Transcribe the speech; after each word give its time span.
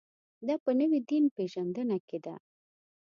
دا 0.47 0.55
په 0.63 0.71
نوې 0.79 0.99
دین 1.09 1.25
پېژندنه 1.35 1.97
کې 2.07 2.17
ده. 2.25 2.35